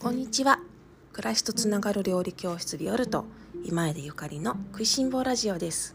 [0.00, 0.60] こんにちは。
[1.12, 3.26] 暮らしとつながる料理教室ビオルト
[3.64, 5.94] 今江でゆかりの食いしん坊ラジオです。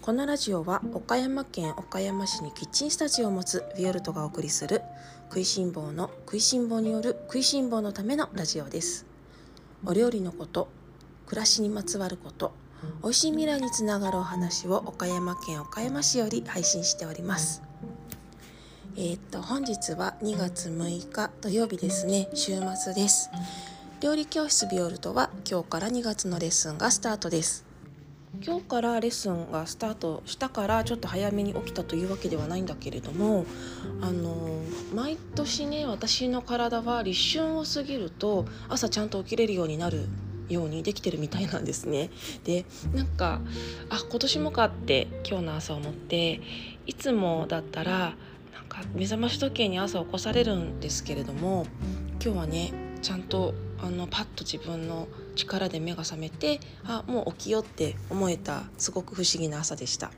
[0.00, 4.80] このラジオは岡山県岡山市にキッチンスタジオを持つビオルトがお送りする
[5.28, 9.04] 食いしん坊の食いしん坊による食いしん坊のためのラジオです。
[9.84, 10.68] お料理のこと
[11.26, 12.54] 暮らしにまつわること
[13.02, 17.67] 美味しい未来につながるお話を岡山県岡山市より配信しております。
[19.00, 22.28] えー、っと本日は2月6日土曜日ですね。
[22.34, 23.30] 週末です。
[24.00, 27.64] 料理教室ビオルトは今日から2月のレッスンがスタートです。
[28.44, 33.46] 今日からレッスンがスタートしたからちょっと早めに起きたというわけではないんだけれども
[34.00, 40.08] あの毎年ね私の体は立春を過ぎると朝ちゃんと起きれるようになる
[40.48, 42.10] ようにできてるみたいなんですね。
[42.42, 43.40] でなんか
[43.90, 46.40] あ今年もかって今日の朝思って
[46.86, 48.16] いつもだったら
[48.94, 51.66] 目覚まし時計に朝起こされるんですけれども
[52.22, 60.10] 今日はねちゃんとあのパッと自分の力で目が覚めてあもう起きようって思えたすごく不思議な朝でした。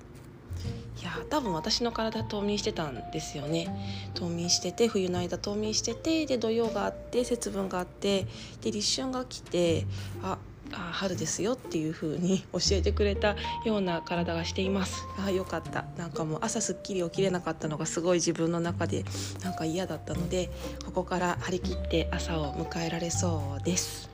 [1.01, 8.27] いや多分私の体冬眠してたんですよね冬眠してて冬の間冬眠しててで土曜があって節分があって
[8.61, 9.87] で立春が来て
[10.23, 10.37] あ
[10.73, 15.05] あ春ですよっていう風に教えてくれたような体がしています。
[15.19, 15.85] あよかった。
[15.97, 19.05] なんかもう朝すっきり起きれなかったのがすごい自分の中で
[19.43, 20.51] なんか嫌だったので
[20.85, 24.11] ここから張り切って朝を迎えられそうです。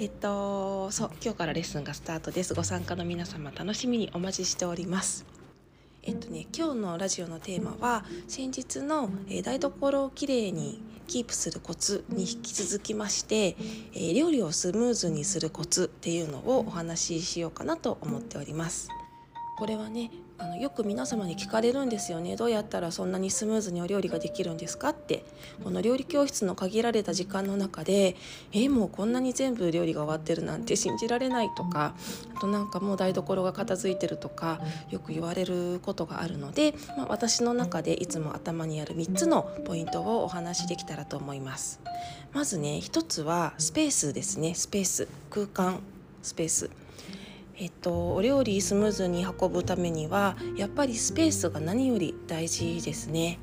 [0.00, 2.54] えっとそう今日からレッスンがスタートです。
[2.54, 5.41] ご参加の皆様楽しみにお待ちしております。
[6.04, 13.56] えっとね今日のラジオのテーマは先日の、え、台所をきれいにキープするコツに引き続きまして、
[13.94, 18.88] えー、料理をスムーズにするコツっていうのをお話ししようかなと思っております。
[19.58, 20.10] これはね
[20.42, 22.34] あのよく皆様に聞かれるんですよね。
[22.34, 25.24] どうやったらそんなにスムーズにお料理ができるんですかって。
[25.62, 28.16] この料理教室の限られた時間の中で
[28.52, 31.94] えもうこんなに全部料理が終わってるなんて信じられないとか
[32.34, 34.60] あとなんかもう台所が片付いてるとか
[34.90, 41.80] よく言われることがあるので、まあ、私の中でいつも頭にある3つのポイントをお話しできたらと思います。
[42.32, 44.54] まずね1つはスペースですね。
[44.54, 45.08] スペース。
[45.30, 45.80] 空間
[46.22, 46.70] スペース。
[47.62, 53.38] えっと、お料理スムーズに運ぶためにはやっぱりスペースが何より大事ですね。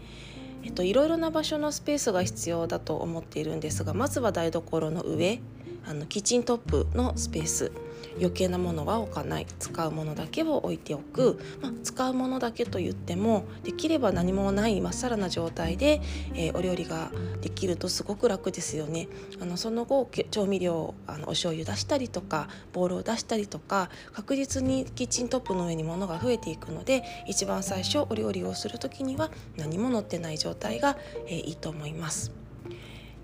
[0.61, 5.39] えっと、いろいろな場所のスペースが必要だと思っているんですがまずは台所の上
[5.87, 7.71] あのキッチントップのスペース
[8.17, 16.01] 余計なものは置かない使うものだけを置いておく、まあ、使うものだけと言ってもできれば何もないまっさらな状態で、
[16.33, 17.11] えー、お料理が
[17.41, 19.07] できるとすごく楽ですよね。
[19.41, 32.31] あのその後調味料あのお醤油出したりとかボウルを出したりとか確実にキッチントップの上に物が増えていくので一番最初お料理をする時には何も乗ってない状態が、えー、いいと思います。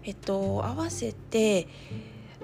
[0.04, 1.68] えっと合わせて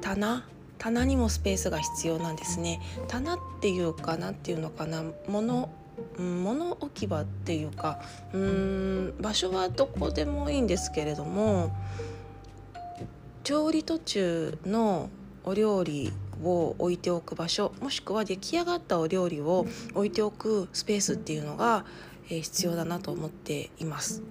[0.02, 0.48] 棚
[0.82, 5.70] 棚にもスペースが必要なんですね棚っていうか何ていうのかな物
[6.18, 8.02] 物置き場っていうか
[8.34, 11.72] うーん場所はどこでもいいんですけれども
[13.44, 15.12] 調理途中の
[15.44, 16.12] お料理
[16.44, 21.86] を置いておく場所もしくは出来上がったお料理を置いておくスペースっていうのが、
[22.28, 24.24] えー、必要だなと思っています。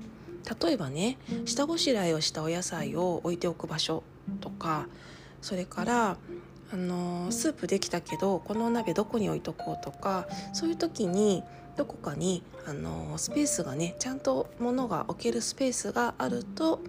[0.60, 4.02] 例えばね下ごしらえをしたお野菜を置いておく場所
[4.40, 4.88] とか
[5.40, 6.16] それから
[6.72, 11.42] あのスープできたけどこのお鍋どこに置いとこうとかそういう時に
[11.76, 16.80] どこかにあのスペースがねちゃんと物が置けるスペースがあると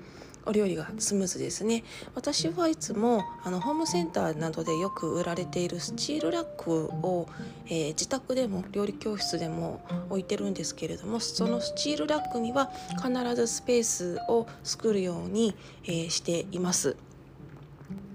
[0.45, 1.83] お料理がスムーズですね
[2.15, 7.27] 私はいつもあのホームセンターなどでよく売られているスチールラックを、
[7.67, 12.71] えー、自宅でも料理教室でも置いてるんですけれどもそのスチールラックには
[13.03, 16.95] 必ずスペースを作るように、えー、しています。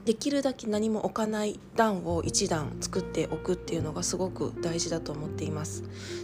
[0.07, 5.83] できるだけ何も置かない段を1段作っておくっていうのがすごく大事だと思っています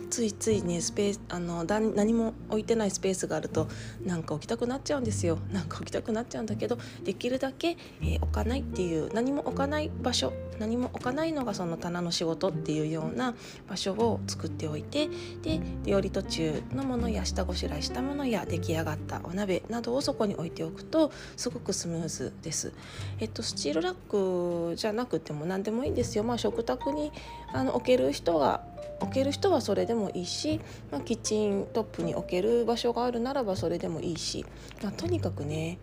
[0.09, 3.67] ついついねスペースあの何も置いてないスペースがあると
[4.05, 13.35] なんか置きたくなっちゃうんですよなんか置きたくなっちゃうんだけどできるだけ、えー、置かないっていう何も置かない場所何も置かないのがその棚の仕事っていうような
[13.69, 15.09] 場所を作っておいて
[15.43, 22.73] で料理途中のものや下ごしらえしたものや出来上がったお鍋などをそこに置いておくとすごくスムーズです。
[23.19, 26.25] えっとスチールラックじゃなくても何でもいいんですよ。
[26.25, 27.13] まあ、食卓に
[27.53, 28.63] あの置ける人が
[29.01, 30.61] 置ける人はそれでもいいし、
[30.91, 34.47] まあ、キッチントップに置ける場所があるならばそれでもいいし、
[34.83, 35.79] まあ、とにかくね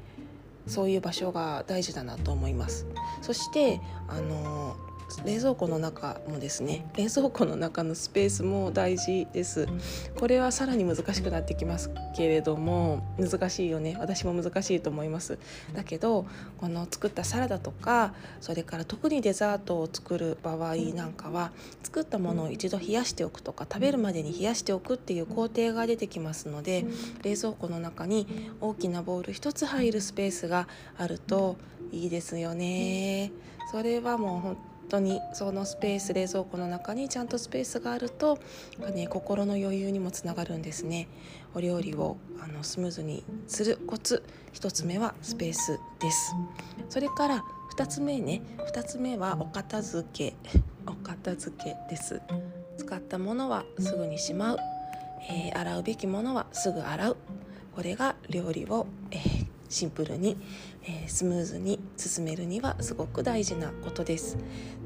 [0.67, 2.85] そういう場所が大事だなと思います。
[3.21, 4.77] そしてあの
[5.25, 9.67] 冷蔵庫の中もですね冷蔵庫の中のスペースも大事です。
[10.17, 13.97] これはさらに難しくなってきますけれども難しいよね。
[13.99, 15.37] 私も難しいと思います。
[15.73, 16.25] だけど
[16.57, 21.51] この作ったサラダとかそれから特にデザートを作る場合なんかは
[21.83, 26.85] 作ったものを一度冷やしておくとか食べるまでに冷やしておくっていう工程が出てきますので
[27.23, 30.67] 冷蔵庫の中に大きなボウル1つ入るスペースが
[30.97, 31.57] あると
[31.91, 33.31] いいですよね。
[33.71, 34.57] それはもう本
[34.89, 38.39] 当にそのスペース冷蔵庫の中にちゃんとスペースがあると、
[38.93, 41.07] ね、心の余裕にもつながるんですね。
[41.55, 46.35] お料理をあのスムーズにするコツ1つ目はスペースです。
[46.89, 47.43] それから
[47.75, 48.41] 2つ目ね
[48.73, 50.35] 2つ目はお片付け
[50.85, 52.21] お片付けです。
[52.77, 54.57] 使ったものはすぐにしまう、
[55.29, 57.17] えー、洗うべきものはすぐ洗う。
[57.75, 60.37] これが料理を、えー、シンプルに
[60.83, 64.37] えー、スムーズに進めるにはすごく大事なことです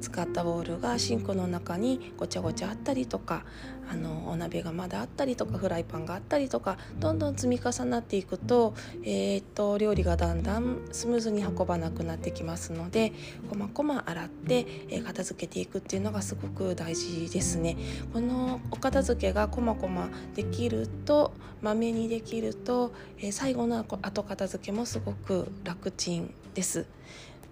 [0.01, 3.45] 使ったボウルがシンクの中にごちゃごちゃあったりとか
[3.89, 8.73] あのお鍋がまだあったりとかフライパンがあったりとかどんどん積み重なっていくと,、
[9.03, 13.13] えー、っと料理がだんだんスムーズに運ばなくなってきますので
[13.49, 17.77] こまこま洗って、えー、片付けていくっていうのがすごく大事ですね。
[18.13, 26.85] このお片付けがこまこまできるとまめにできると、えー、最後の後片付けもすごく楽ちんです。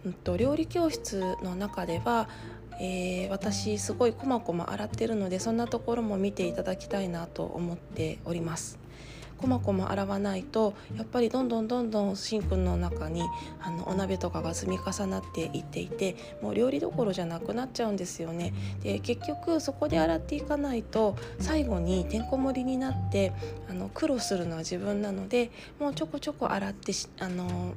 [0.06, 2.28] うんと、料理教室の中では、
[2.80, 8.80] えー、私すごいこまこま洗ってるのでそんなところも見ていただきたいなと思っております。
[9.42, 13.24] こまこま洗わないとやっぱりどんどんどんどんシンクの中に
[13.60, 18.54] あのお鍋とかが積み重なっていっていてもう料理どころじゃなくなっちゃうんですよね。
[18.84, 23.34] で結局そこで洗っていかないと最後にてんこ盛りになって
[23.68, 25.50] あの苦労するのは自分なので
[25.80, 27.74] もうちょこちょこ洗ってあの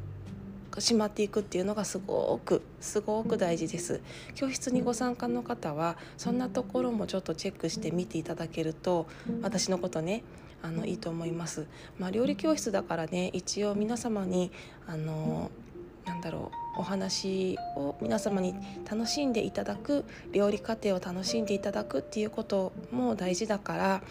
[0.80, 4.00] しまっていくっていうのがすごくすごく大事です
[4.34, 9.06] 教室にご参加の方はそんなところもちょっとチェックして見ていただけると
[9.42, 10.22] 私のことね
[10.62, 11.66] あのいいと思います。
[11.98, 14.50] まあ、料理教室だからね一応皆様に
[14.86, 15.50] あの
[16.06, 18.54] なんだろうお話を皆様に
[18.90, 24.02] 楽しんでいただく料理過程を楽しんでいただくっていうことも大事だから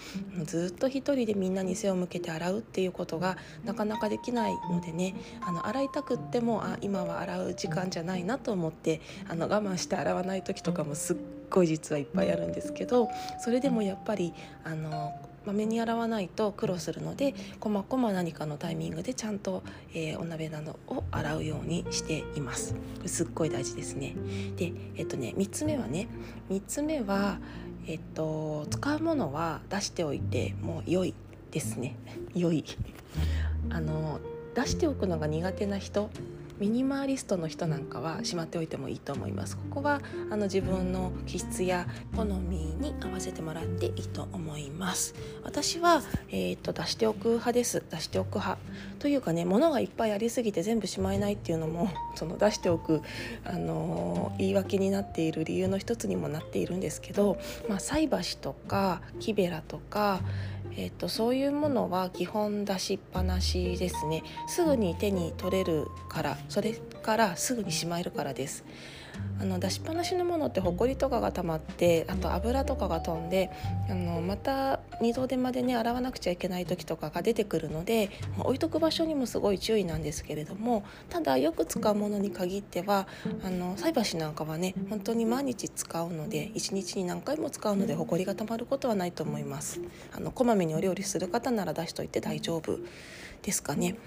[0.45, 11.18] ずっと一人でみんなに背を向けて洗うっていうことがなかなかできないのでねあの洗いたくってもあ今は洗う時間じゃないなと思ってあの我慢して洗わない時とかもすっ
[11.50, 15.13] ごい実はいっぱいあるんですけどそれでもやっぱりあの
[15.45, 19.63] まめに洗わないと苦労するのでこまこま何かのタイミングでちゃんと、
[19.94, 22.75] えー、お鍋などを洗うようにしています。
[23.06, 24.16] すっごい大事ですね。
[24.56, 26.07] でえっとね3つ目はね
[26.50, 27.40] 3つ目は
[27.88, 31.13] えっと使うものは出しておいてもう良い
[31.51, 31.96] ですね。
[32.34, 32.63] 良い。
[33.69, 34.19] あの
[34.56, 36.10] 出しておくのが苦手な人
[36.59, 39.57] ミニマリストの人なんかはしまっておいてもいいと思います。
[39.57, 45.15] ここはあの自分の気質や好みに合わせてもらっていいと思います。
[45.44, 47.83] 私は、えーと、出しておく派です。
[47.89, 48.57] 出しておく派
[49.00, 53.01] というかね物がいっぱいありすぎて全部しまえないっていうのも その出しておく、
[53.44, 60.21] あのー、言い訳になっている理由の一つにもなっているんですけど、まあ、菜箸とか木べらとか
[60.75, 64.24] えーと、そういうものは基本出しっぱなしですね。
[64.48, 68.64] すぐに手に取れるからそれからすぐにしまえるからです。
[69.39, 73.50] あの出しっぱなしのものってほこりとかが溜まってあと油とかが飛んで
[73.89, 83.08] あのまた二度手間でね洗わなくちゃいけない時とかが出てくるので置いとく場所にもすごい注意なんですけれどもただよく使うものに限っては
[83.43, 89.82] あの菜箸なんかはね本当に毎日使うので1日に何回も使うのでほこりがたまることはないと思います。
[90.15, 92.79] あのこまめにお料理する方なら出しといて大丈夫
[93.41, 93.98] ですかね。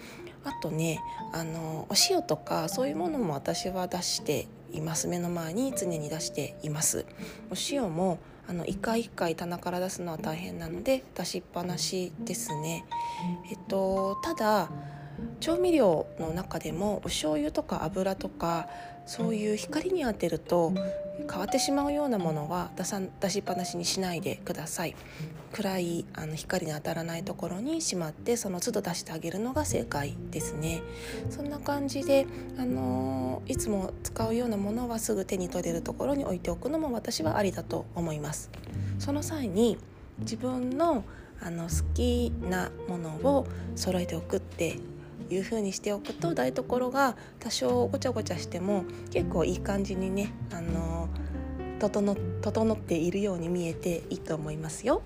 [0.44, 1.00] あとね
[1.32, 7.06] あのお塩とかそういうものも私は出しています目の前に常に出しています。
[7.50, 8.18] お塩も
[8.48, 12.84] あの一回一回棚から出すのは大変なので出しっぱなしですね。
[13.50, 14.70] えっとただ
[15.40, 18.68] 調味料の中でもお醤油とか油とか
[19.06, 20.72] そういう光に当てると
[21.30, 24.96] 変わってしまうようなものは出さ出しっぱなしにしないでください。
[25.52, 30.82] 暗いあの光に当たらないところにしまってその都度出してあげるのが正解ですね。
[31.30, 32.26] そんな感じで、
[32.58, 38.50] あのいつも使うようなものはすぐ手に取れるところに置いておくのも私はありだと思います。
[38.98, 39.78] その際に
[40.18, 41.04] 自分の
[41.40, 43.46] あの好きなものを
[43.76, 44.78] 揃えておくって
[45.34, 51.08] いう風にしておくと台所が多少ごちゃごちゃしても結構いい感じにね、あの
[51.78, 55.02] 整整っているように見えていいと思いますよ。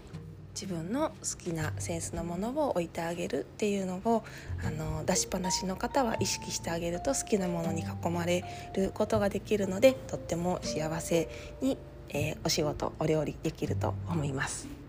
[0.55, 4.25] 自分の好きなセンスのものを置いてあげるっていうのを
[4.65, 11.29] あの出しっぱなしの方は意識してあげると好きなものに囲まれることができるのでとっても幸せ
[11.62, 11.79] に、
[12.11, 14.81] えー、お仕事お料理できると思います。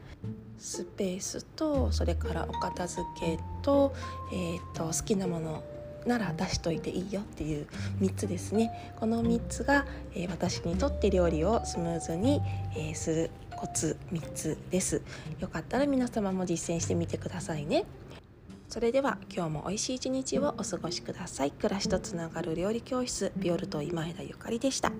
[0.62, 3.94] スペースとそれからお片付けと,、
[4.32, 5.64] えーと、好きなもの
[6.06, 7.68] なら出しといていいよっていう
[8.00, 8.94] 3つですね。
[9.00, 12.42] この3つが、えー、私にとって料理をスムーズに、
[12.76, 15.02] えー、するコツ3つです。
[15.40, 17.86] よかったら皆様も実践してみてくださいね。
[18.68, 21.52] それでは今日も美味しい一日をお過ごしください。
[21.52, 24.92] 暮らしとつながる料理教室ビオルト今枝ゆかりでした。